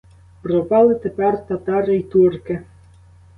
Пропали 0.41 0.95
тепер 0.95 1.47
татари 1.47 1.97
й 1.97 2.03
турки! 2.03 2.61